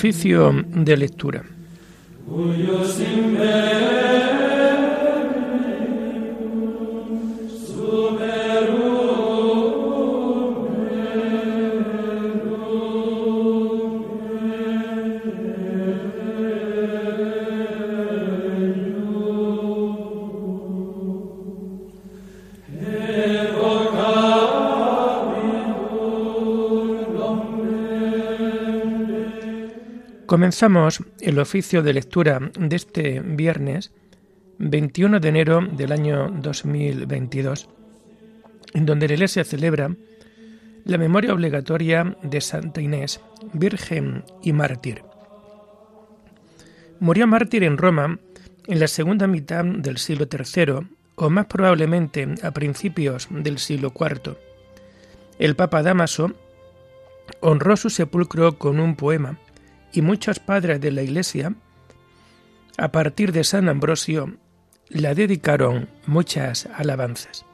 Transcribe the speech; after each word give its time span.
Oficio 0.00 0.50
de 0.64 0.96
lectura. 0.96 1.44
Comenzamos 30.30 31.02
el 31.18 31.40
oficio 31.40 31.82
de 31.82 31.92
lectura 31.92 32.38
de 32.56 32.76
este 32.76 33.18
viernes 33.18 33.90
21 34.58 35.18
de 35.18 35.28
enero 35.28 35.60
del 35.60 35.90
año 35.90 36.30
2022, 36.30 37.68
en 38.74 38.86
donde 38.86 39.08
la 39.08 39.14
Iglesia 39.14 39.42
celebra 39.42 39.92
la 40.84 40.98
memoria 40.98 41.34
obligatoria 41.34 42.16
de 42.22 42.40
Santa 42.40 42.80
Inés, 42.80 43.20
Virgen 43.54 44.22
y 44.40 44.52
mártir. 44.52 45.02
Murió 47.00 47.26
mártir 47.26 47.64
en 47.64 47.76
Roma 47.76 48.20
en 48.68 48.78
la 48.78 48.86
segunda 48.86 49.26
mitad 49.26 49.64
del 49.64 49.98
siglo 49.98 50.28
III 50.30 50.86
o 51.16 51.28
más 51.28 51.46
probablemente 51.46 52.36
a 52.44 52.52
principios 52.52 53.26
del 53.32 53.58
siglo 53.58 53.92
IV. 53.98 54.36
El 55.40 55.56
Papa 55.56 55.82
Damaso 55.82 56.30
honró 57.40 57.76
su 57.76 57.90
sepulcro 57.90 58.58
con 58.58 58.78
un 58.78 58.94
poema 58.94 59.36
y 59.92 60.02
muchos 60.02 60.38
padres 60.38 60.80
de 60.80 60.90
la 60.90 61.02
Iglesia, 61.02 61.54
a 62.76 62.92
partir 62.92 63.32
de 63.32 63.44
San 63.44 63.68
Ambrosio, 63.68 64.36
la 64.88 65.14
dedicaron 65.14 65.88
muchas 66.06 66.66
alabanzas. 66.74 67.44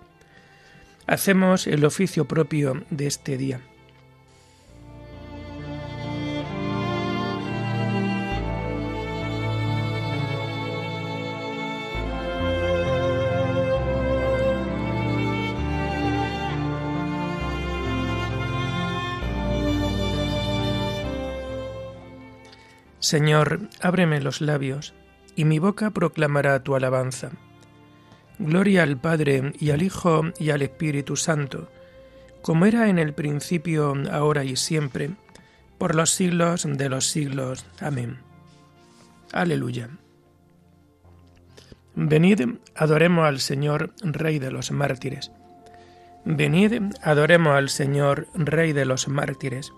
Hacemos 1.07 1.67
el 1.67 1.85
oficio 1.85 2.27
propio 2.27 2.85
de 2.91 3.07
este 3.07 3.37
día. 3.37 3.61
Señor, 23.07 23.61
ábreme 23.81 24.21
los 24.21 24.41
labios, 24.41 24.93
y 25.37 25.45
mi 25.45 25.61
boca 25.61 25.93
proclamará 25.93 26.65
tu 26.65 26.75
alabanza. 26.75 27.31
Gloria 28.41 28.83
al 28.83 29.01
Padre 29.01 29.53
y 29.61 29.71
al 29.71 29.83
Hijo 29.83 30.23
y 30.41 30.51
al 30.51 30.61
Espíritu 30.63 31.15
Santo, 31.15 31.71
como 32.43 32.67
era 32.67 32.89
en 32.89 32.99
el 32.99 33.15
principio, 33.15 33.95
ahora 34.11 34.43
y 34.43 34.57
siempre, 34.57 35.11
por 35.79 35.95
los 35.95 36.11
siglos 36.11 36.67
de 36.69 36.89
los 36.89 37.07
siglos. 37.07 37.65
Amén. 37.79 38.19
Aleluya. 39.33 39.89
Venid, 41.95 42.41
adoremos 42.75 43.25
al 43.25 43.39
Señor, 43.39 43.95
Rey 44.03 44.41
de 44.41 44.51
los 44.51 44.73
mártires. 44.73 45.31
Venid, 46.25 46.83
adoremos 47.03 47.55
al 47.55 47.69
Señor, 47.69 48.27
Rey 48.35 48.73
de 48.73 48.85
los 48.85 49.07
mártires. 49.07 49.73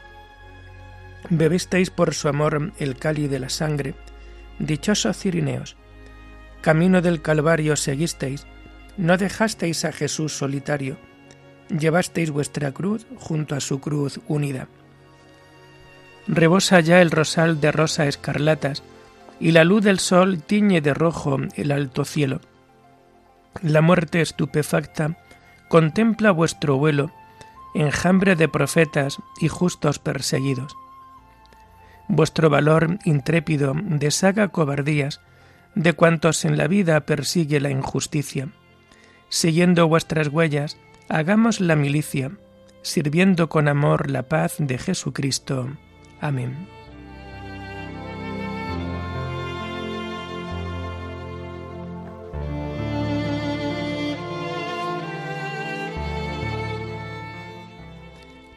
Bebisteis 1.30 1.90
por 1.90 2.14
su 2.14 2.28
amor 2.28 2.74
el 2.80 2.98
cáliz 2.98 3.30
de 3.30 3.40
la 3.40 3.50
sangre, 3.50 3.94
Dichosos 4.60 5.18
Cirineos, 5.18 5.78
camino 6.60 7.02
del 7.02 7.22
Calvario 7.22 7.78
seguisteis, 7.78 8.46
no 8.98 9.18
dejasteis 9.18 9.86
a 9.86 9.94
Jesús 9.94 10.38
solitario, 10.38 10.98
llevasteis 11.70 12.30
vuestra 12.30 12.74
cruz 12.74 13.08
junto 13.16 13.56
a 13.56 13.62
su 13.62 13.80
cruz 13.80 14.20
unida. 14.28 14.68
Rebosa 16.28 16.82
ya 16.82 17.02
el 17.02 17.10
rosal 17.10 17.62
de 17.62 17.72
rosa 17.72 18.06
escarlatas, 18.06 18.84
y 19.40 19.52
la 19.52 19.64
luz 19.64 19.82
del 19.84 20.00
sol 20.00 20.44
tiñe 20.44 20.82
de 20.82 20.94
rojo 20.94 21.38
el 21.56 21.72
alto 21.72 22.04
cielo. 22.04 22.42
La 23.62 23.82
muerte 23.82 24.20
estupefacta 24.20 25.18
contempla 25.70 26.32
vuestro 26.32 26.78
vuelo, 26.78 27.12
enjambre 27.74 28.36
de 28.36 28.50
profetas 28.50 29.20
y 29.40 29.48
justos 29.48 30.00
perseguidos. 30.00 30.76
Vuestro 32.12 32.50
valor 32.50 32.98
intrépido 33.06 33.74
deshaga 33.76 34.48
cobardías 34.48 35.22
de 35.76 35.94
cuantos 35.94 36.44
en 36.44 36.58
la 36.58 36.68
vida 36.68 37.00
persigue 37.02 37.60
la 37.60 37.70
injusticia. 37.70 38.50
Siguiendo 39.30 39.88
vuestras 39.88 40.28
huellas, 40.30 40.78
hagamos 41.08 41.62
la 41.62 41.76
milicia, 41.76 42.32
sirviendo 42.82 43.48
con 43.48 43.68
amor 43.68 44.10
la 44.10 44.24
paz 44.24 44.56
de 44.58 44.80
Jesucristo. 44.80 45.70
Amén. 46.20 46.68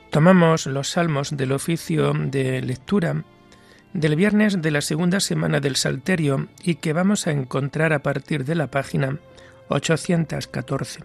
Tomamos 0.08 0.66
los 0.66 0.88
salmos 0.88 1.36
del 1.36 1.52
oficio 1.52 2.12
de 2.14 2.62
lectura 2.62 3.24
del 3.92 4.16
viernes 4.16 4.62
de 4.62 4.70
la 4.70 4.80
segunda 4.80 5.20
semana 5.20 5.60
del 5.60 5.76
Salterio 5.76 6.48
y 6.62 6.76
que 6.76 6.92
vamos 6.92 7.26
a 7.26 7.30
encontrar 7.30 7.92
a 7.92 8.02
partir 8.02 8.44
de 8.44 8.54
la 8.54 8.68
página 8.68 9.18
814. 9.68 11.04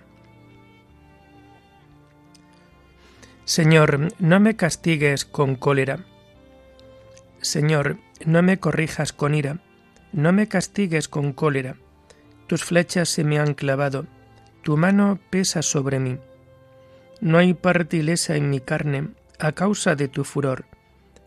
Señor, 3.46 4.14
no 4.20 4.40
me 4.40 4.56
castigues 4.56 5.26
con 5.26 5.56
cólera. 5.56 6.00
Señor, 7.42 7.98
no 8.26 8.42
me 8.42 8.60
corrijas 8.60 9.14
con 9.14 9.36
ira, 9.36 9.60
no 10.12 10.34
me 10.34 10.48
castigues 10.48 11.08
con 11.08 11.34
cólera. 11.34 11.76
Tus 12.48 12.64
flechas 12.64 13.10
se 13.10 13.24
me 13.24 13.40
han 13.40 13.54
clavado, 13.54 14.06
tu 14.64 14.76
mano 14.78 15.20
pesa 15.30 15.62
sobre 15.62 16.00
mí. 16.00 16.18
No 17.22 17.38
hay 17.38 17.54
parte 17.54 17.98
ilesa 17.98 18.36
en 18.36 18.50
mi 18.50 18.60
carne 18.60 19.10
a 19.40 19.52
causa 19.52 19.96
de 19.96 20.08
tu 20.08 20.24
furor. 20.24 20.66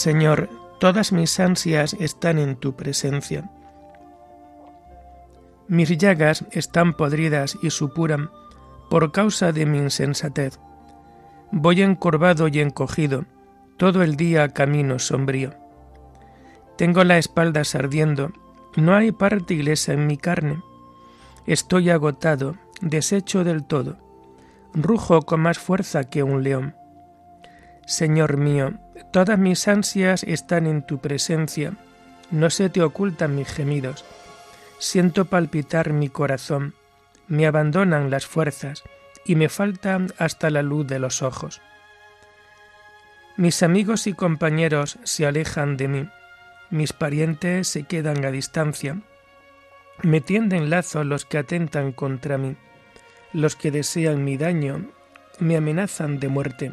Señor, 0.00 0.48
todas 0.78 1.12
mis 1.12 1.38
ansias 1.40 1.92
están 1.92 2.38
en 2.38 2.56
tu 2.56 2.74
presencia. 2.74 3.50
Mis 5.68 5.90
llagas 5.98 6.46
están 6.52 6.94
podridas 6.94 7.58
y 7.62 7.68
supuran 7.68 8.30
por 8.88 9.12
causa 9.12 9.52
de 9.52 9.66
mi 9.66 9.76
insensatez. 9.76 10.58
Voy 11.52 11.82
encorvado 11.82 12.48
y 12.48 12.60
encogido, 12.60 13.26
todo 13.76 14.02
el 14.02 14.16
día 14.16 14.48
camino 14.48 14.98
sombrío. 14.98 15.52
Tengo 16.78 17.04
la 17.04 17.18
espalda 17.18 17.60
ardiendo, 17.74 18.32
no 18.76 18.94
hay 18.94 19.12
parte 19.12 19.52
ilesa 19.52 19.92
en 19.92 20.06
mi 20.06 20.16
carne. 20.16 20.62
Estoy 21.44 21.90
agotado, 21.90 22.56
deshecho 22.80 23.44
del 23.44 23.64
todo. 23.64 23.98
Rujo 24.72 25.20
con 25.20 25.40
más 25.40 25.58
fuerza 25.58 26.04
que 26.04 26.22
un 26.22 26.42
león. 26.42 26.74
Señor 27.84 28.38
mío, 28.38 28.78
Todas 29.12 29.38
mis 29.38 29.66
ansias 29.66 30.22
están 30.22 30.66
en 30.66 30.82
tu 30.82 30.98
presencia, 30.98 31.72
no 32.30 32.48
se 32.48 32.70
te 32.70 32.82
ocultan 32.82 33.34
mis 33.34 33.48
gemidos. 33.48 34.04
Siento 34.78 35.24
palpitar 35.24 35.92
mi 35.92 36.08
corazón, 36.08 36.74
me 37.26 37.46
abandonan 37.46 38.10
las 38.10 38.26
fuerzas 38.26 38.84
y 39.24 39.34
me 39.34 39.48
faltan 39.48 40.12
hasta 40.18 40.48
la 40.50 40.62
luz 40.62 40.86
de 40.86 41.00
los 41.00 41.22
ojos. 41.22 41.60
Mis 43.36 43.62
amigos 43.62 44.06
y 44.06 44.12
compañeros 44.12 44.98
se 45.02 45.26
alejan 45.26 45.76
de 45.76 45.88
mí, 45.88 46.08
mis 46.70 46.92
parientes 46.92 47.66
se 47.66 47.82
quedan 47.82 48.24
a 48.24 48.30
distancia. 48.30 49.00
Me 50.02 50.20
tienden 50.20 50.70
lazo 50.70 51.02
los 51.02 51.24
que 51.24 51.38
atentan 51.38 51.92
contra 51.92 52.38
mí, 52.38 52.56
los 53.32 53.56
que 53.56 53.72
desean 53.72 54.24
mi 54.24 54.36
daño, 54.36 54.88
me 55.40 55.56
amenazan 55.56 56.20
de 56.20 56.28
muerte 56.28 56.72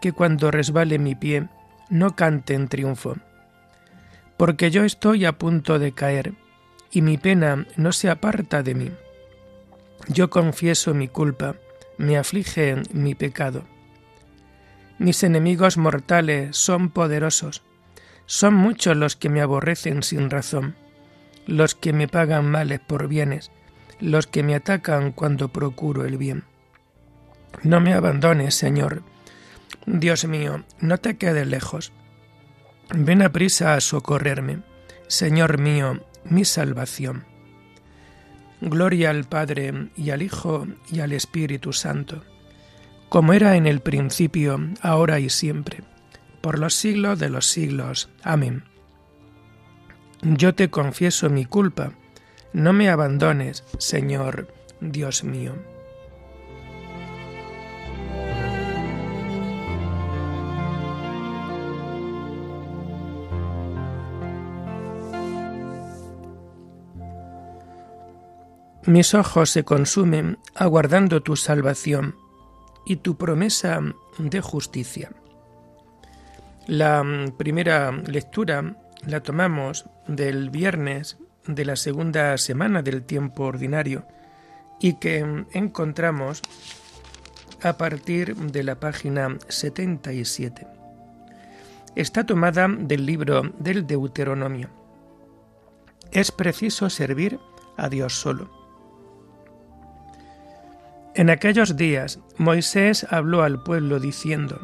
que 0.00 0.12
cuando 0.12 0.50
resbale 0.50 0.98
mi 0.98 1.14
pie 1.14 1.48
no 1.88 2.16
cante 2.16 2.54
en 2.54 2.68
triunfo. 2.68 3.16
Porque 4.36 4.70
yo 4.70 4.84
estoy 4.84 5.24
a 5.24 5.32
punto 5.32 5.78
de 5.78 5.92
caer, 5.92 6.34
y 6.90 7.02
mi 7.02 7.18
pena 7.18 7.66
no 7.76 7.92
se 7.92 8.10
aparta 8.10 8.62
de 8.62 8.74
mí. 8.74 8.90
Yo 10.08 10.30
confieso 10.30 10.94
mi 10.94 11.08
culpa, 11.08 11.56
me 11.98 12.16
aflige 12.16 12.76
mi 12.92 13.14
pecado. 13.14 13.64
Mis 14.98 15.22
enemigos 15.22 15.76
mortales 15.76 16.56
son 16.56 16.90
poderosos, 16.90 17.62
son 18.26 18.54
muchos 18.54 18.96
los 18.96 19.16
que 19.16 19.28
me 19.28 19.40
aborrecen 19.40 20.02
sin 20.02 20.30
razón, 20.30 20.74
los 21.46 21.74
que 21.74 21.92
me 21.92 22.08
pagan 22.08 22.50
males 22.50 22.80
por 22.80 23.08
bienes, 23.08 23.50
los 24.00 24.26
que 24.26 24.42
me 24.42 24.54
atacan 24.54 25.12
cuando 25.12 25.48
procuro 25.48 26.04
el 26.04 26.18
bien. 26.18 26.44
No 27.62 27.80
me 27.80 27.94
abandones, 27.94 28.54
Señor, 28.54 29.02
Dios 29.84 30.24
mío, 30.24 30.64
no 30.80 30.98
te 30.98 31.16
quedes 31.16 31.46
lejos. 31.46 31.92
Ven 32.94 33.22
a 33.22 33.30
prisa 33.32 33.74
a 33.74 33.80
socorrerme, 33.80 34.60
Señor 35.08 35.58
mío, 35.58 36.02
mi 36.24 36.44
salvación. 36.44 37.24
Gloria 38.60 39.10
al 39.10 39.24
Padre 39.24 39.90
y 39.96 40.10
al 40.10 40.22
Hijo 40.22 40.66
y 40.90 41.00
al 41.00 41.12
Espíritu 41.12 41.72
Santo, 41.72 42.24
como 43.08 43.32
era 43.32 43.56
en 43.56 43.66
el 43.66 43.80
principio, 43.80 44.58
ahora 44.80 45.20
y 45.20 45.28
siempre, 45.28 45.82
por 46.40 46.58
los 46.58 46.74
siglos 46.74 47.18
de 47.18 47.28
los 47.28 47.46
siglos. 47.46 48.08
Amén. 48.22 48.64
Yo 50.22 50.54
te 50.54 50.70
confieso 50.70 51.28
mi 51.28 51.44
culpa, 51.44 51.92
no 52.52 52.72
me 52.72 52.88
abandones, 52.88 53.64
Señor, 53.78 54.52
Dios 54.80 55.22
mío. 55.22 55.54
Mis 68.86 69.14
ojos 69.14 69.50
se 69.50 69.64
consumen 69.64 70.38
aguardando 70.54 71.20
tu 71.20 71.34
salvación 71.34 72.14
y 72.84 72.96
tu 72.96 73.16
promesa 73.16 73.80
de 74.16 74.40
justicia. 74.40 75.10
La 76.68 77.04
primera 77.36 77.90
lectura 77.90 78.76
la 79.04 79.24
tomamos 79.24 79.86
del 80.06 80.50
viernes 80.50 81.18
de 81.48 81.64
la 81.64 81.74
segunda 81.74 82.38
semana 82.38 82.80
del 82.82 83.02
tiempo 83.02 83.42
ordinario 83.42 84.06
y 84.78 84.94
que 85.00 85.44
encontramos 85.50 86.42
a 87.64 87.76
partir 87.76 88.36
de 88.36 88.62
la 88.62 88.78
página 88.78 89.36
77. 89.48 90.64
Está 91.96 92.24
tomada 92.24 92.68
del 92.68 93.04
libro 93.04 93.42
del 93.58 93.84
Deuteronomio. 93.84 94.70
Es 96.12 96.30
preciso 96.30 96.88
servir 96.88 97.40
a 97.76 97.88
Dios 97.88 98.14
solo. 98.14 98.65
En 101.16 101.30
aquellos 101.30 101.78
días 101.78 102.20
Moisés 102.36 103.06
habló 103.08 103.42
al 103.42 103.62
pueblo 103.62 104.00
diciendo, 104.00 104.60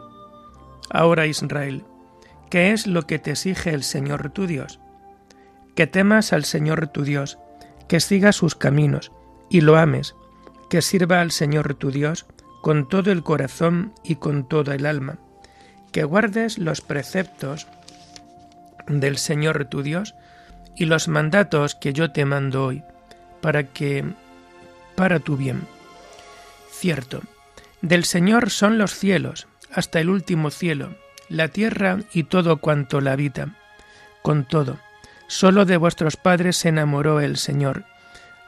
Ahora 0.90 1.26
Israel, 1.26 1.82
¿qué 2.50 2.72
es 2.72 2.86
lo 2.86 3.06
que 3.06 3.18
te 3.18 3.30
exige 3.30 3.70
el 3.70 3.82
Señor 3.82 4.28
tu 4.32 4.46
Dios? 4.46 4.78
Que 5.74 5.86
temas 5.86 6.34
al 6.34 6.44
Señor 6.44 6.88
tu 6.88 7.04
Dios, 7.04 7.38
que 7.88 8.00
sigas 8.00 8.36
sus 8.36 8.54
caminos 8.54 9.12
y 9.48 9.62
lo 9.62 9.78
ames, 9.78 10.14
que 10.68 10.82
sirva 10.82 11.22
al 11.22 11.30
Señor 11.30 11.72
tu 11.72 11.90
Dios 11.90 12.26
con 12.60 12.86
todo 12.86 13.10
el 13.10 13.22
corazón 13.22 13.94
y 14.04 14.16
con 14.16 14.46
toda 14.46 14.74
el 14.74 14.84
alma, 14.84 15.16
que 15.90 16.04
guardes 16.04 16.58
los 16.58 16.82
preceptos 16.82 17.66
del 18.88 19.16
Señor 19.16 19.64
tu 19.70 19.82
Dios 19.82 20.14
y 20.76 20.84
los 20.84 21.08
mandatos 21.08 21.74
que 21.74 21.94
yo 21.94 22.12
te 22.12 22.26
mando 22.26 22.66
hoy, 22.66 22.82
para 23.40 23.64
que, 23.64 24.04
para 24.96 25.18
tu 25.18 25.38
bien. 25.38 25.62
Cierto, 26.82 27.20
del 27.80 28.02
Señor 28.02 28.50
son 28.50 28.76
los 28.76 28.92
cielos, 28.92 29.46
hasta 29.70 30.00
el 30.00 30.10
último 30.10 30.50
cielo, 30.50 30.96
la 31.28 31.46
tierra 31.46 32.00
y 32.12 32.24
todo 32.24 32.56
cuanto 32.56 33.00
la 33.00 33.12
habita. 33.12 33.54
Con 34.20 34.44
todo, 34.44 34.80
sólo 35.28 35.64
de 35.64 35.76
vuestros 35.76 36.16
padres 36.16 36.56
se 36.56 36.70
enamoró 36.70 37.20
el 37.20 37.36
Señor. 37.36 37.84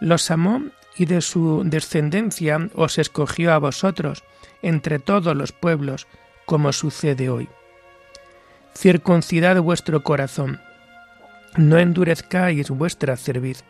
Los 0.01 0.33
amó 0.33 0.65
y 0.97 1.05
de 1.05 1.21
su 1.21 1.63
descendencia 1.65 2.71
os 2.75 2.99
escogió 2.99 3.53
a 3.53 3.59
vosotros 3.59 4.25
entre 4.63 4.99
todos 4.99 5.37
los 5.37 5.53
pueblos, 5.53 6.09
como 6.45 6.73
sucede 6.73 7.29
hoy. 7.29 7.49
Circuncidad 8.77 9.63
vuestro 9.63 10.03
corazón, 10.03 10.61
no 11.57 11.79
endurezcáis 11.79 12.69
vuestra 12.71 13.17
cerviz, 13.17 13.63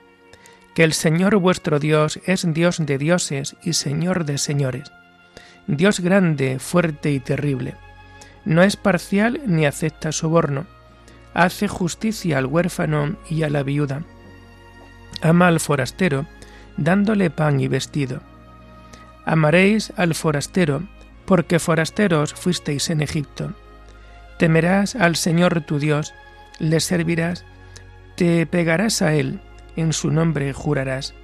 que 0.75 0.85
el 0.85 0.93
Señor 0.93 1.37
vuestro 1.37 1.79
Dios 1.79 2.21
es 2.27 2.53
Dios 2.53 2.85
de 2.85 2.99
dioses 2.99 3.57
y 3.63 3.75
Señor 3.75 4.25
de 4.25 4.39
señores, 4.39 4.91
Dios 5.67 6.01
grande, 6.01 6.59
fuerte 6.59 7.11
y 7.13 7.21
terrible. 7.21 7.77
No 8.45 8.63
es 8.63 8.77
parcial 8.77 9.41
ni 9.47 9.65
acepta 9.65 10.13
soborno, 10.13 10.67
hace 11.33 11.69
justicia 11.69 12.39
al 12.39 12.47
huérfano 12.47 13.17
y 13.31 13.45
a 13.45 13.51
la 13.51 13.63
viuda. 13.63 14.03
Ama 15.23 15.49
al 15.49 15.61
forastero, 15.61 16.27
dándole 16.77 17.31
pan 17.31 17.61
y 17.61 17.69
vestido. 17.69 18.21
Amaréis 19.25 19.93
al 19.97 20.15
forastero, 20.15 20.83
porque 21.25 21.59
forasteros 21.59 22.35
fuisteis 22.35 22.91
en 22.91 23.01
Egipto. 23.01 23.55
Temerás 24.39 24.97
al 24.97 25.17
Señor 25.17 25.63
tu 25.63 25.79
Dios, 25.79 26.13
le 26.59 26.81
servirás, 26.81 27.45
te 28.17 28.45
pegarás 28.47 29.01
a 29.01 29.15
Él, 29.15 29.41
en 29.77 29.93
su 29.93 30.11
nombre 30.11 30.53
jurarás. 30.53 31.15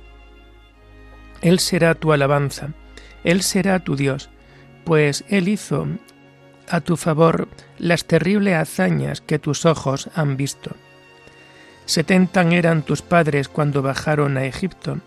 Él 1.42 1.58
será 1.58 1.94
tu 1.94 2.12
alabanza, 2.12 2.70
Él 3.24 3.42
será 3.42 3.78
tu 3.80 3.96
Dios, 3.96 4.30
pues 4.84 5.24
Él 5.28 5.48
hizo 5.48 5.86
a 6.68 6.80
tu 6.80 6.96
favor 6.96 7.48
las 7.78 8.04
terribles 8.04 8.54
hazañas 8.54 9.20
que 9.20 9.38
tus 9.38 9.66
ojos 9.66 10.08
han 10.14 10.36
visto. 10.36 10.76
Setenta 11.86 12.42
eran 12.42 12.82
tus 12.82 13.02
padres 13.02 13.48
cuando 13.48 13.82
bajaron 13.82 14.36
a 14.36 14.44
Egipto, 14.44 14.98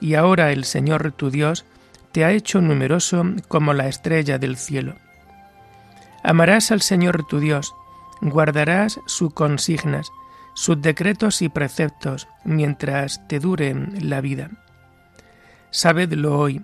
y 0.00 0.14
ahora 0.14 0.50
el 0.50 0.64
Señor 0.64 1.12
tu 1.12 1.30
Dios 1.30 1.64
te 2.12 2.24
ha 2.24 2.32
hecho 2.32 2.60
numeroso 2.60 3.24
como 3.48 3.72
la 3.72 3.88
estrella 3.88 4.38
del 4.38 4.56
cielo. 4.56 4.94
Amarás 6.22 6.70
al 6.70 6.80
Señor 6.80 7.26
tu 7.26 7.38
Dios, 7.38 7.74
guardarás 8.20 9.00
sus 9.06 9.32
consignas, 9.32 10.10
sus 10.54 10.80
decretos 10.80 11.42
y 11.42 11.48
preceptos, 11.48 12.28
mientras 12.44 13.26
te 13.28 13.40
dure 13.40 13.74
la 14.00 14.20
vida. 14.20 14.50
Sabedlo 15.70 16.38
hoy. 16.38 16.62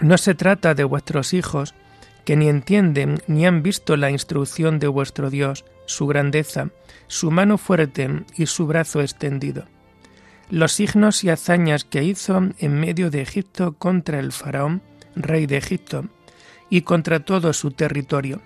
No 0.00 0.18
se 0.18 0.34
trata 0.34 0.74
de 0.74 0.84
vuestros 0.84 1.32
hijos, 1.32 1.74
que 2.24 2.36
ni 2.36 2.48
entienden 2.48 3.22
ni 3.26 3.46
han 3.46 3.62
visto 3.62 3.96
la 3.96 4.10
instrucción 4.10 4.78
de 4.78 4.88
vuestro 4.88 5.30
Dios, 5.30 5.64
su 5.86 6.06
grandeza, 6.06 6.70
su 7.06 7.30
mano 7.30 7.58
fuerte 7.58 8.24
y 8.36 8.46
su 8.46 8.66
brazo 8.66 9.00
extendido 9.00 9.66
los 10.52 10.72
signos 10.72 11.24
y 11.24 11.30
hazañas 11.30 11.84
que 11.84 12.04
hizo 12.04 12.36
en 12.58 12.78
medio 12.78 13.10
de 13.10 13.22
Egipto 13.22 13.72
contra 13.78 14.18
el 14.18 14.32
faraón, 14.32 14.82
rey 15.16 15.46
de 15.46 15.56
Egipto, 15.56 16.04
y 16.68 16.82
contra 16.82 17.20
todo 17.20 17.54
su 17.54 17.70
territorio, 17.70 18.42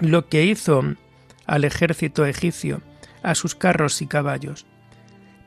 lo 0.00 0.28
que 0.28 0.44
hizo 0.44 0.82
al 1.46 1.64
ejército 1.64 2.26
egipcio, 2.26 2.82
a 3.28 3.34
sus 3.34 3.54
carros 3.54 4.00
y 4.00 4.06
caballos. 4.06 4.64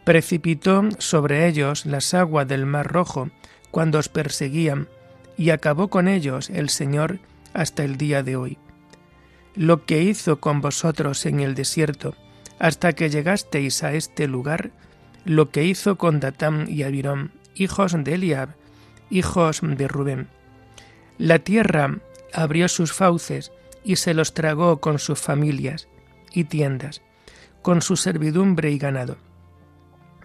Precipitó 0.03 0.83
sobre 0.99 1.47
ellos 1.47 1.87
las 1.87 2.13
aguas 2.13 2.47
del 2.47 2.67
Mar 2.67 2.87
Rojo 2.87 3.31
cuando 3.71 3.97
os 3.97 4.07
perseguían, 4.07 4.87
y 5.35 5.49
acabó 5.49 5.87
con 5.87 6.07
ellos 6.07 6.51
el 6.51 6.69
Señor 6.69 7.19
hasta 7.53 7.83
el 7.83 7.97
día 7.97 8.21
de 8.21 8.35
hoy. 8.35 8.59
Lo 9.55 9.85
que 9.85 10.03
hizo 10.03 10.39
con 10.39 10.61
vosotros 10.61 11.25
en 11.25 11.39
el 11.39 11.55
desierto, 11.55 12.13
hasta 12.59 12.93
que 12.93 13.09
llegasteis 13.09 13.83
a 13.83 13.93
este 13.93 14.27
lugar, 14.27 14.69
lo 15.25 15.49
que 15.49 15.63
hizo 15.63 15.97
con 15.97 16.19
Datán 16.19 16.67
y 16.69 16.83
Abirón, 16.83 17.31
hijos 17.55 17.95
de 17.97 18.13
Eliab, 18.13 18.49
hijos 19.09 19.61
de 19.63 19.87
Rubén. 19.87 20.27
La 21.17 21.39
tierra 21.39 21.97
abrió 22.31 22.67
sus 22.67 22.93
fauces 22.93 23.51
y 23.83 23.95
se 23.95 24.13
los 24.13 24.35
tragó 24.35 24.79
con 24.79 24.99
sus 24.99 25.19
familias 25.19 25.87
y 26.31 26.43
tiendas, 26.43 27.01
con 27.61 27.81
su 27.81 27.95
servidumbre 27.95 28.71
y 28.71 28.77
ganado, 28.77 29.17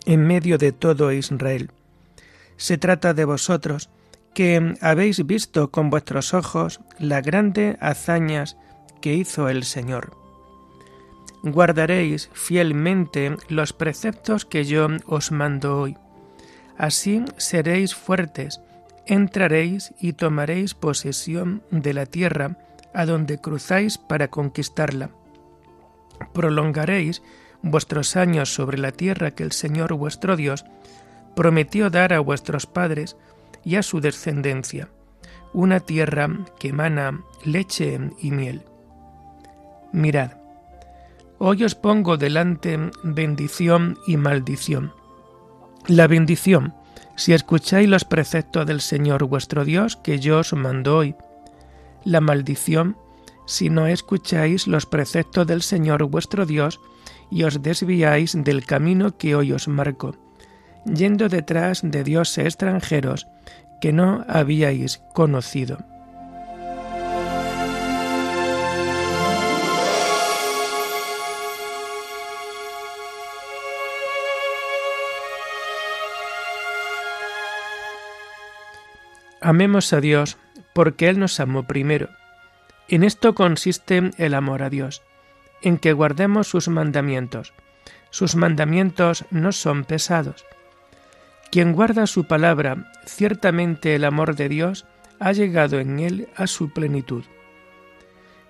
en 0.04 0.26
medio 0.26 0.58
de 0.58 0.72
todo 0.72 1.12
Israel. 1.12 1.70
Se 2.56 2.78
trata 2.78 3.14
de 3.14 3.24
vosotros, 3.24 3.90
que 4.34 4.74
habéis 4.80 5.24
visto 5.26 5.70
con 5.70 5.90
vuestros 5.90 6.34
ojos 6.34 6.80
las 6.98 7.22
grandes 7.22 7.76
hazañas 7.80 8.56
que 9.00 9.14
hizo 9.14 9.48
el 9.48 9.64
Señor 9.64 10.26
guardaréis 11.52 12.30
fielmente 12.32 13.36
los 13.48 13.72
preceptos 13.72 14.44
que 14.44 14.64
yo 14.64 14.88
os 15.06 15.30
mando 15.30 15.78
hoy. 15.78 15.96
Así 16.76 17.24
seréis 17.36 17.94
fuertes, 17.94 18.60
entraréis 19.06 19.94
y 20.00 20.12
tomaréis 20.14 20.74
posesión 20.74 21.62
de 21.70 21.94
la 21.94 22.06
tierra 22.06 22.58
a 22.92 23.06
donde 23.06 23.38
cruzáis 23.38 23.98
para 23.98 24.28
conquistarla. 24.28 25.10
Prolongaréis 26.32 27.22
vuestros 27.62 28.16
años 28.16 28.54
sobre 28.54 28.78
la 28.78 28.92
tierra 28.92 29.32
que 29.32 29.42
el 29.42 29.52
Señor 29.52 29.94
vuestro 29.94 30.36
Dios 30.36 30.64
prometió 31.34 31.90
dar 31.90 32.12
a 32.12 32.20
vuestros 32.20 32.66
padres 32.66 33.16
y 33.64 33.76
a 33.76 33.82
su 33.82 34.00
descendencia, 34.00 34.88
una 35.52 35.80
tierra 35.80 36.28
que 36.58 36.68
emana 36.68 37.20
leche 37.44 37.98
y 38.20 38.30
miel. 38.30 38.62
Mirad, 39.92 40.32
Hoy 41.38 41.64
os 41.64 41.74
pongo 41.74 42.16
delante 42.16 42.78
bendición 43.02 43.98
y 44.06 44.16
maldición. 44.16 44.94
La 45.86 46.06
bendición, 46.06 46.72
si 47.14 47.34
escucháis 47.34 47.90
los 47.90 48.06
preceptos 48.06 48.64
del 48.64 48.80
Señor 48.80 49.24
vuestro 49.24 49.66
Dios 49.66 49.96
que 49.96 50.18
yo 50.18 50.38
os 50.38 50.54
mando 50.54 50.96
hoy. 50.96 51.14
La 52.04 52.22
maldición, 52.22 52.96
si 53.46 53.70
no 53.70 53.86
escucháis 53.86 54.66
los 54.66 54.86
preceptos 54.86 55.46
del 55.46 55.62
Señor 55.62 56.04
vuestro 56.04 56.44
Dios 56.44 56.80
y 57.30 57.44
os 57.44 57.62
desviáis 57.62 58.36
del 58.36 58.64
camino 58.66 59.16
que 59.16 59.34
hoy 59.34 59.52
os 59.52 59.68
marco, 59.68 60.16
yendo 60.84 61.28
detrás 61.28 61.80
de 61.82 62.04
dioses 62.04 62.46
extranjeros 62.46 63.26
que 63.80 63.92
no 63.92 64.24
habíais 64.28 65.02
conocido. 65.14 65.78
Amemos 79.40 79.92
a 79.92 80.00
Dios 80.00 80.38
porque 80.72 81.08
Él 81.08 81.20
nos 81.20 81.38
amó 81.38 81.68
primero. 81.68 82.08
En 82.88 83.02
esto 83.02 83.34
consiste 83.34 84.10
el 84.16 84.34
amor 84.34 84.62
a 84.62 84.70
Dios, 84.70 85.02
en 85.62 85.78
que 85.78 85.92
guardemos 85.92 86.46
sus 86.46 86.68
mandamientos. 86.68 87.52
Sus 88.10 88.36
mandamientos 88.36 89.24
no 89.30 89.52
son 89.52 89.84
pesados. 89.84 90.44
Quien 91.50 91.72
guarda 91.72 92.06
su 92.06 92.26
palabra, 92.26 92.92
ciertamente 93.04 93.94
el 93.94 94.04
amor 94.04 94.36
de 94.36 94.48
Dios 94.48 94.86
ha 95.18 95.32
llegado 95.32 95.80
en 95.80 95.98
él 95.98 96.28
a 96.36 96.46
su 96.46 96.70
plenitud. 96.72 97.24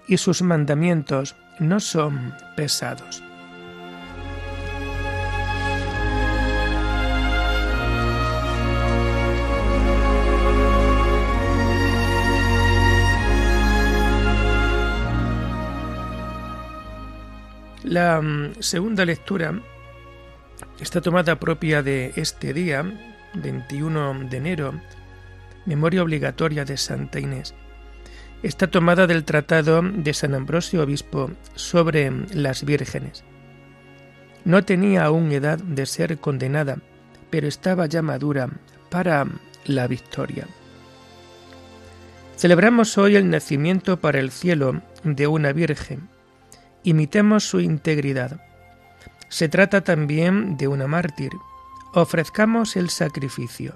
Y 0.06 0.18
sus 0.18 0.42
mandamientos 0.42 1.36
no 1.58 1.80
son 1.80 2.34
pesados. 2.56 3.25
La 17.86 18.20
mm, 18.20 18.54
segunda 18.58 19.04
lectura 19.04 19.62
está 20.80 21.00
tomada 21.00 21.38
propia 21.38 21.84
de 21.84 22.12
este 22.16 22.52
día, 22.52 22.84
21 23.34 24.28
de 24.28 24.36
enero, 24.36 24.74
memoria 25.66 26.02
obligatoria 26.02 26.64
de 26.64 26.78
Santa 26.78 27.20
Inés. 27.20 27.54
Está 28.42 28.66
tomada 28.66 29.06
del 29.06 29.22
tratado 29.22 29.82
de 29.82 30.12
San 30.14 30.34
Ambrosio 30.34 30.82
Obispo 30.82 31.30
sobre 31.54 32.10
las 32.34 32.64
vírgenes. 32.64 33.22
No 34.44 34.64
tenía 34.64 35.04
aún 35.04 35.30
edad 35.30 35.58
de 35.58 35.86
ser 35.86 36.18
condenada, 36.18 36.78
pero 37.30 37.46
estaba 37.46 37.86
ya 37.86 38.02
madura 38.02 38.50
para 38.90 39.28
la 39.64 39.86
victoria. 39.86 40.48
Celebramos 42.36 42.98
hoy 42.98 43.14
el 43.14 43.30
nacimiento 43.30 44.00
para 44.00 44.18
el 44.18 44.32
cielo 44.32 44.82
de 45.04 45.28
una 45.28 45.52
virgen, 45.52 46.08
Imitemos 46.86 47.42
su 47.42 47.58
integridad. 47.58 48.40
Se 49.28 49.48
trata 49.48 49.80
también 49.80 50.56
de 50.56 50.68
una 50.68 50.86
mártir. 50.86 51.32
Ofrezcamos 51.92 52.76
el 52.76 52.90
sacrificio. 52.90 53.74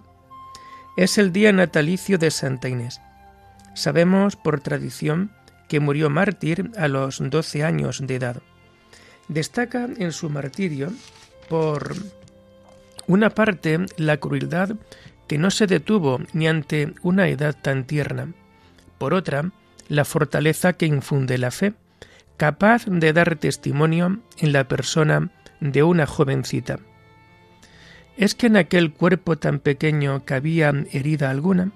Es 0.96 1.18
el 1.18 1.32
día 1.32 1.52
natalicio 1.52 2.18
de 2.18 2.30
Santa 2.30 2.68
Inés. 2.68 3.00
Sabemos 3.74 4.36
por 4.36 4.60
tradición 4.60 5.32
que 5.68 5.80
murió 5.80 6.08
mártir 6.08 6.70
a 6.78 6.86
los 6.86 7.18
12 7.20 7.64
años 7.64 8.00
de 8.06 8.14
edad. 8.14 8.42
Destaca 9.26 9.88
en 9.98 10.12
su 10.12 10.30
martirio, 10.30 10.92
por 11.48 11.96
una 13.08 13.30
parte, 13.30 13.80
la 13.96 14.18
crueldad 14.18 14.76
que 15.26 15.36
no 15.36 15.50
se 15.50 15.66
detuvo 15.66 16.20
ni 16.32 16.46
ante 16.46 16.94
una 17.02 17.26
edad 17.26 17.56
tan 17.60 17.88
tierna. 17.88 18.32
Por 18.98 19.14
otra, 19.14 19.50
la 19.88 20.04
fortaleza 20.04 20.74
que 20.74 20.86
infunde 20.86 21.38
la 21.38 21.50
fe, 21.50 21.74
capaz 22.40 22.86
de 22.86 23.12
dar 23.12 23.36
testimonio 23.36 24.18
en 24.38 24.54
la 24.54 24.66
persona 24.66 25.28
de 25.60 25.82
una 25.82 26.06
jovencita. 26.06 26.78
¿Es 28.16 28.34
que 28.34 28.46
en 28.46 28.56
aquel 28.56 28.94
cuerpo 28.94 29.36
tan 29.36 29.58
pequeño 29.58 30.24
cabía 30.24 30.72
herida 30.90 31.28
alguna? 31.28 31.72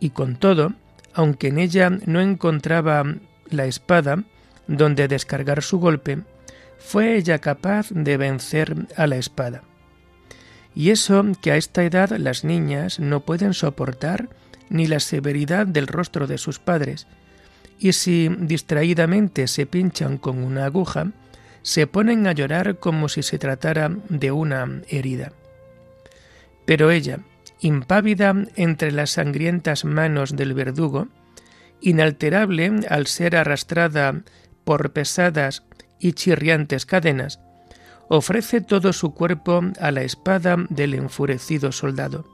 Y 0.00 0.08
con 0.08 0.36
todo, 0.36 0.72
aunque 1.12 1.48
en 1.48 1.58
ella 1.58 1.90
no 2.06 2.22
encontraba 2.22 3.04
la 3.50 3.66
espada 3.66 4.24
donde 4.66 5.08
descargar 5.08 5.62
su 5.62 5.78
golpe, 5.78 6.20
fue 6.78 7.14
ella 7.14 7.38
capaz 7.38 7.90
de 7.90 8.16
vencer 8.16 8.86
a 8.96 9.06
la 9.06 9.16
espada. 9.16 9.62
Y 10.74 10.88
eso 10.88 11.22
que 11.42 11.52
a 11.52 11.56
esta 11.56 11.84
edad 11.84 12.16
las 12.16 12.44
niñas 12.44 12.98
no 12.98 13.26
pueden 13.26 13.52
soportar 13.52 14.30
ni 14.70 14.86
la 14.86 15.00
severidad 15.00 15.66
del 15.66 15.86
rostro 15.86 16.26
de 16.26 16.38
sus 16.38 16.58
padres, 16.58 17.06
y 17.82 17.94
si 17.94 18.28
distraídamente 18.28 19.48
se 19.48 19.66
pinchan 19.66 20.16
con 20.16 20.44
una 20.44 20.66
aguja, 20.66 21.08
se 21.62 21.88
ponen 21.88 22.28
a 22.28 22.32
llorar 22.32 22.78
como 22.78 23.08
si 23.08 23.24
se 23.24 23.40
tratara 23.40 23.90
de 24.08 24.30
una 24.30 24.82
herida. 24.88 25.32
Pero 26.64 26.92
ella, 26.92 27.18
impávida 27.60 28.36
entre 28.54 28.92
las 28.92 29.10
sangrientas 29.10 29.84
manos 29.84 30.36
del 30.36 30.54
verdugo, 30.54 31.08
inalterable 31.80 32.70
al 32.88 33.08
ser 33.08 33.34
arrastrada 33.34 34.22
por 34.62 34.92
pesadas 34.92 35.64
y 35.98 36.12
chirriantes 36.12 36.86
cadenas, 36.86 37.40
ofrece 38.08 38.60
todo 38.60 38.92
su 38.92 39.12
cuerpo 39.12 39.60
a 39.80 39.90
la 39.90 40.02
espada 40.02 40.54
del 40.68 40.94
enfurecido 40.94 41.72
soldado, 41.72 42.26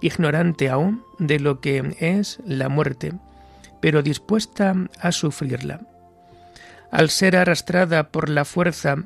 ignorante 0.00 0.70
aún 0.70 1.04
de 1.18 1.38
lo 1.38 1.60
que 1.60 1.96
es 2.00 2.38
la 2.46 2.70
muerte, 2.70 3.12
pero 3.80 4.02
dispuesta 4.02 4.74
a 5.00 5.12
sufrirla. 5.12 5.80
Al 6.90 7.08
ser 7.08 7.36
arrastrada 7.36 8.10
por 8.10 8.28
la 8.28 8.44
fuerza 8.44 8.96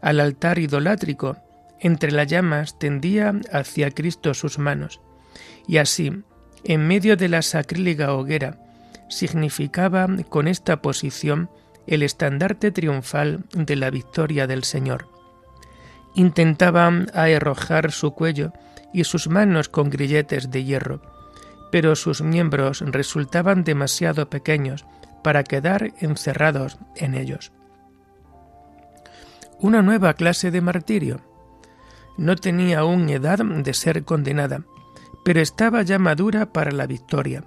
al 0.00 0.20
altar 0.20 0.58
idolátrico, 0.58 1.36
entre 1.78 2.12
las 2.12 2.26
llamas 2.26 2.78
tendía 2.78 3.34
hacia 3.52 3.90
Cristo 3.90 4.34
sus 4.34 4.58
manos, 4.58 5.00
y 5.66 5.78
así, 5.78 6.22
en 6.64 6.86
medio 6.86 7.16
de 7.16 7.28
la 7.28 7.42
sacrílega 7.42 8.14
hoguera, 8.14 8.58
significaba 9.08 10.06
con 10.28 10.48
esta 10.48 10.82
posición 10.82 11.50
el 11.86 12.02
estandarte 12.02 12.70
triunfal 12.70 13.44
de 13.52 13.76
la 13.76 13.90
victoria 13.90 14.46
del 14.46 14.64
Señor. 14.64 15.08
Intentaba 16.14 16.88
arrojar 17.14 17.92
su 17.92 18.12
cuello 18.12 18.52
y 18.92 19.04
sus 19.04 19.28
manos 19.28 19.68
con 19.68 19.90
grilletes 19.90 20.50
de 20.50 20.64
hierro, 20.64 21.00
pero 21.70 21.96
sus 21.96 22.22
miembros 22.22 22.80
resultaban 22.80 23.64
demasiado 23.64 24.28
pequeños 24.28 24.86
para 25.22 25.44
quedar 25.44 25.92
encerrados 26.00 26.78
en 26.96 27.14
ellos. 27.14 27.52
Una 29.58 29.82
nueva 29.82 30.14
clase 30.14 30.50
de 30.50 30.60
martirio. 30.60 31.20
No 32.16 32.36
tenía 32.36 32.80
aún 32.80 33.08
edad 33.08 33.38
de 33.38 33.74
ser 33.74 34.04
condenada, 34.04 34.64
pero 35.24 35.40
estaba 35.40 35.82
ya 35.82 35.98
madura 35.98 36.52
para 36.52 36.72
la 36.72 36.86
victoria. 36.86 37.44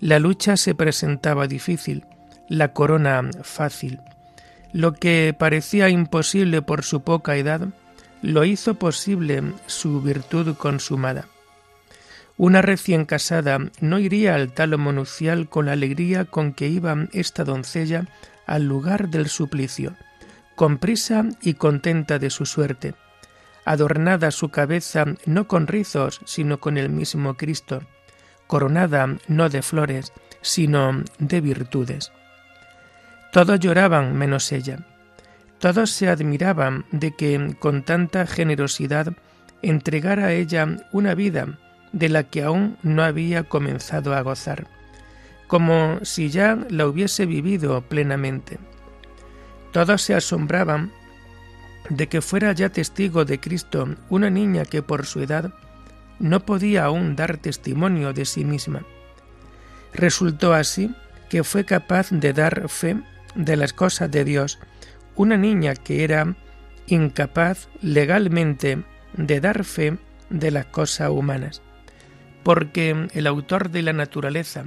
La 0.00 0.18
lucha 0.18 0.56
se 0.56 0.74
presentaba 0.74 1.46
difícil, 1.46 2.04
la 2.48 2.72
corona 2.72 3.22
fácil. 3.42 4.00
Lo 4.72 4.92
que 4.92 5.34
parecía 5.38 5.88
imposible 5.88 6.62
por 6.62 6.84
su 6.84 7.02
poca 7.02 7.36
edad, 7.36 7.68
lo 8.22 8.44
hizo 8.44 8.74
posible 8.74 9.42
su 9.66 10.02
virtud 10.02 10.56
consumada. 10.56 11.28
Una 12.38 12.60
recién 12.60 13.06
casada 13.06 13.58
no 13.80 13.98
iría 13.98 14.34
al 14.34 14.52
tálamo 14.52 14.92
nupcial 14.92 15.48
con 15.48 15.66
la 15.66 15.72
alegría 15.72 16.26
con 16.26 16.52
que 16.52 16.68
iba 16.68 17.08
esta 17.12 17.44
doncella 17.44 18.06
al 18.46 18.64
lugar 18.64 19.08
del 19.08 19.28
suplicio, 19.28 19.94
con 20.54 20.76
prisa 20.76 21.24
y 21.40 21.54
contenta 21.54 22.18
de 22.18 22.28
su 22.28 22.44
suerte, 22.44 22.94
adornada 23.64 24.30
su 24.30 24.50
cabeza 24.50 25.06
no 25.24 25.48
con 25.48 25.66
rizos, 25.66 26.20
sino 26.26 26.60
con 26.60 26.76
el 26.76 26.90
mismo 26.90 27.38
Cristo, 27.38 27.82
coronada 28.46 29.16
no 29.28 29.48
de 29.48 29.62
flores, 29.62 30.12
sino 30.42 31.04
de 31.18 31.40
virtudes. 31.40 32.12
Todos 33.32 33.58
lloraban 33.60 34.14
menos 34.14 34.52
ella. 34.52 34.86
Todos 35.58 35.90
se 35.90 36.10
admiraban 36.10 36.84
de 36.92 37.16
que 37.16 37.56
con 37.58 37.82
tanta 37.82 38.26
generosidad 38.26 39.14
entregara 39.62 40.26
a 40.26 40.32
ella 40.32 40.76
una 40.92 41.14
vida 41.14 41.58
de 41.92 42.08
la 42.08 42.24
que 42.24 42.42
aún 42.42 42.76
no 42.82 43.02
había 43.02 43.44
comenzado 43.44 44.14
a 44.14 44.20
gozar, 44.20 44.66
como 45.46 45.98
si 46.02 46.30
ya 46.30 46.58
la 46.68 46.86
hubiese 46.86 47.26
vivido 47.26 47.80
plenamente. 47.82 48.58
Todos 49.72 50.02
se 50.02 50.14
asombraban 50.14 50.92
de 51.90 52.08
que 52.08 52.20
fuera 52.20 52.52
ya 52.52 52.70
testigo 52.70 53.24
de 53.24 53.38
Cristo 53.38 53.88
una 54.10 54.30
niña 54.30 54.64
que 54.64 54.82
por 54.82 55.06
su 55.06 55.20
edad 55.20 55.52
no 56.18 56.40
podía 56.40 56.84
aún 56.84 57.16
dar 57.16 57.36
testimonio 57.36 58.12
de 58.12 58.24
sí 58.24 58.44
misma. 58.44 58.82
Resultó 59.92 60.54
así 60.54 60.94
que 61.28 61.44
fue 61.44 61.64
capaz 61.64 62.10
de 62.10 62.32
dar 62.32 62.68
fe 62.68 62.96
de 63.34 63.56
las 63.56 63.72
cosas 63.72 64.10
de 64.10 64.24
Dios, 64.24 64.58
una 65.14 65.36
niña 65.36 65.74
que 65.74 66.04
era 66.04 66.36
incapaz 66.86 67.68
legalmente 67.82 68.82
de 69.14 69.40
dar 69.40 69.64
fe 69.64 69.98
de 70.30 70.50
las 70.50 70.66
cosas 70.66 71.10
humanas, 71.10 71.62
porque 72.46 73.08
el 73.12 73.26
autor 73.26 73.70
de 73.70 73.82
la 73.82 73.92
naturaleza 73.92 74.66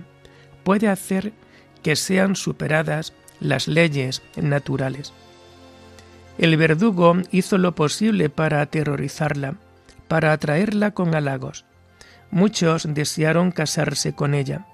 puede 0.66 0.90
hacer 0.90 1.32
que 1.82 1.96
sean 1.96 2.36
superadas 2.36 3.14
las 3.40 3.70
leyes 3.70 4.22
naturales. 4.36 5.14
El 6.38 6.58
verdugo 6.58 7.16
hizo 7.32 7.58
lo 7.58 7.76
posible 7.76 8.30
para 8.30 8.60
aterrorizarla, 8.60 9.56
para 10.10 10.34
atraerla 10.34 10.92
con 10.92 11.16
halagos. 11.16 11.64
Muchos 12.32 12.86
desearon 12.94 13.52
casarse 13.52 14.12
con 14.12 14.34
ella, 14.34 14.66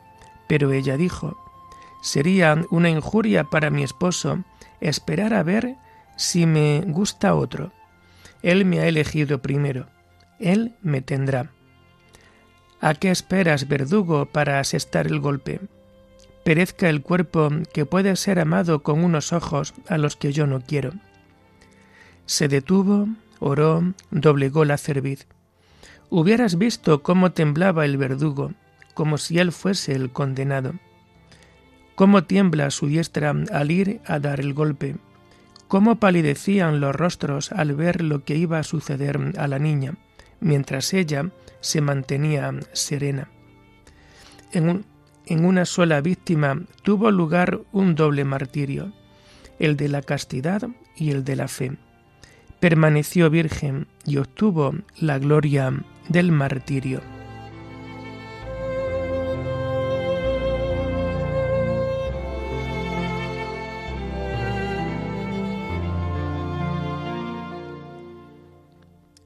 pero 0.47 0.71
ella 0.71 0.97
dijo, 0.97 1.37
Sería 2.01 2.59
una 2.71 2.89
injuria 2.89 3.43
para 3.43 3.69
mi 3.69 3.83
esposo 3.83 4.43
esperar 4.81 5.35
a 5.35 5.43
ver 5.43 5.75
si 6.17 6.47
me 6.47 6.81
gusta 6.87 7.35
otro. 7.35 7.71
Él 8.41 8.65
me 8.65 8.79
ha 8.79 8.87
elegido 8.87 9.43
primero. 9.43 9.89
Él 10.39 10.73
me 10.81 11.01
tendrá. 11.01 11.51
¿A 12.81 12.93
qué 12.93 13.09
esperas, 13.09 13.67
verdugo, 13.67 14.25
para 14.25 14.59
asestar 14.59 15.07
el 15.07 15.19
golpe? 15.19 15.61
Perezca 16.43 16.89
el 16.89 17.01
cuerpo 17.01 17.49
que 17.73 17.85
puede 17.85 18.15
ser 18.15 18.39
amado 18.39 18.83
con 18.83 19.03
unos 19.03 19.33
ojos 19.33 19.73
a 19.87 19.97
los 19.97 20.15
que 20.15 20.31
yo 20.31 20.45
no 20.45 20.61
quiero. 20.61 20.91
Se 22.25 22.47
detuvo, 22.47 23.07
oró, 23.39 23.93
doblegó 24.11 24.65
la 24.65 24.77
cerviz. 24.77 25.25
Hubieras 26.09 26.57
visto 26.57 27.01
cómo 27.01 27.31
temblaba 27.31 27.85
el 27.85 27.97
verdugo, 27.97 28.53
como 28.93 29.17
si 29.17 29.39
él 29.39 29.51
fuese 29.51 29.93
el 29.93 30.11
condenado. 30.11 30.73
Cómo 31.95 32.25
tiembla 32.25 32.69
su 32.71 32.87
diestra 32.87 33.33
al 33.51 33.71
ir 33.71 34.01
a 34.05 34.19
dar 34.19 34.39
el 34.39 34.53
golpe. 34.53 34.97
Cómo 35.67 35.95
palidecían 35.95 36.79
los 36.79 36.95
rostros 36.95 37.51
al 37.51 37.73
ver 37.73 38.01
lo 38.01 38.23
que 38.23 38.35
iba 38.35 38.59
a 38.59 38.63
suceder 38.63 39.33
a 39.37 39.47
la 39.47 39.59
niña, 39.59 39.95
mientras 40.39 40.93
ella 40.93 41.31
se 41.65 41.81
mantenía 41.81 42.53
serena. 42.73 43.27
En, 44.51 44.85
en 45.25 45.45
una 45.45 45.65
sola 45.65 45.99
víctima 45.99 46.61
tuvo 46.83 47.09
lugar 47.09 47.61
un 47.71 47.95
doble 47.95 48.23
martirio, 48.23 48.93
el 49.57 49.75
de 49.75 49.89
la 49.89 50.03
castidad 50.03 50.61
y 50.95 51.09
el 51.09 51.23
de 51.23 51.35
la 51.35 51.47
fe 51.47 51.71
permaneció 52.59 53.31
virgen 53.31 53.87
y 54.05 54.17
obtuvo 54.17 54.75
la 54.99 55.17
gloria 55.17 55.73
del 56.07 56.31
martirio. 56.31 57.01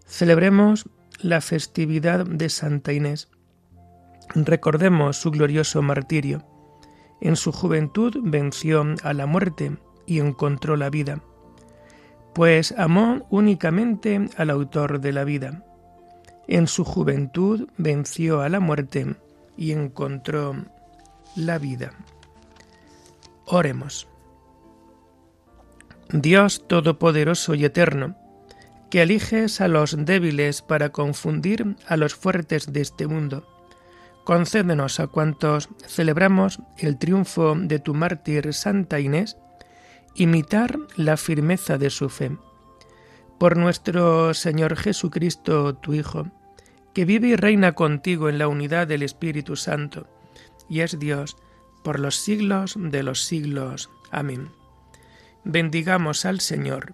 Celebremos 0.05 0.85
la 1.21 1.41
festividad 1.41 2.25
de 2.25 2.49
Santa 2.49 2.93
Inés. 2.93 3.29
Recordemos 4.35 5.17
su 5.17 5.31
glorioso 5.31 5.81
martirio. 5.81 6.45
En 7.21 7.35
su 7.35 7.51
juventud 7.51 8.15
venció 8.23 8.85
a 9.03 9.13
la 9.13 9.25
muerte 9.25 9.77
y 10.05 10.19
encontró 10.19 10.77
la 10.77 10.89
vida, 10.89 11.21
pues 12.33 12.73
amó 12.77 13.27
únicamente 13.29 14.29
al 14.37 14.49
autor 14.49 15.01
de 15.01 15.11
la 15.11 15.23
vida. 15.23 15.65
En 16.47 16.67
su 16.67 16.85
juventud 16.85 17.67
venció 17.77 18.41
a 18.41 18.49
la 18.49 18.59
muerte 18.59 19.15
y 19.57 19.71
encontró 19.71 20.55
la 21.35 21.57
vida. 21.57 21.91
Oremos. 23.45 24.07
Dios 26.11 26.65
Todopoderoso 26.67 27.53
y 27.53 27.65
Eterno, 27.65 28.15
que 28.89 29.01
eliges 29.01 29.61
a 29.61 29.67
los 29.67 30.05
débiles 30.05 30.61
para 30.61 30.89
confundir 30.89 31.75
a 31.87 31.97
los 31.97 32.15
fuertes 32.15 32.73
de 32.73 32.81
este 32.81 33.07
mundo, 33.07 33.47
concédenos 34.23 34.99
a 34.99 35.07
cuantos 35.07 35.69
celebramos 35.87 36.59
el 36.77 36.97
triunfo 36.97 37.55
de 37.55 37.79
tu 37.79 37.93
mártir 37.93 38.53
Santa 38.53 38.99
Inés, 38.99 39.37
imitar 40.15 40.77
la 40.95 41.17
firmeza 41.17 41.77
de 41.77 41.89
su 41.89 42.09
fe. 42.09 42.37
Por 43.37 43.57
nuestro 43.57 44.33
Señor 44.33 44.75
Jesucristo, 44.75 45.75
tu 45.75 45.93
Hijo, 45.93 46.27
que 46.93 47.05
vive 47.05 47.29
y 47.29 47.35
reina 47.35 47.73
contigo 47.73 48.27
en 48.29 48.37
la 48.37 48.47
unidad 48.47 48.87
del 48.87 49.03
Espíritu 49.03 49.55
Santo, 49.55 50.07
y 50.67 50.81
es 50.81 50.99
Dios 50.99 51.37
por 51.83 51.99
los 51.99 52.17
siglos 52.17 52.75
de 52.77 53.03
los 53.03 53.23
siglos. 53.23 53.89
Amén. 54.11 54.49
Bendigamos 55.43 56.25
al 56.25 56.41
Señor, 56.41 56.93